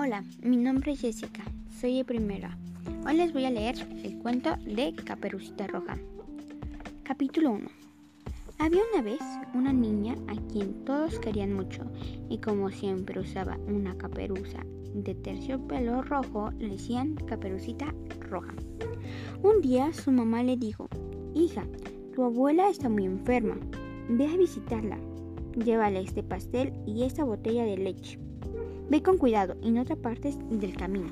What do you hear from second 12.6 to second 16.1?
siempre usaba una caperuza de terciopelo